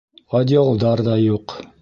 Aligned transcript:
Одеялдар 0.39 1.05
ҙа 1.09 1.19
юҡ. 1.27 1.59